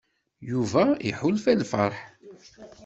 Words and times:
Yuba 0.51 0.83
iḥulfa 1.09 1.49
i 1.51 1.55
lfeṛḥ. 1.61 1.97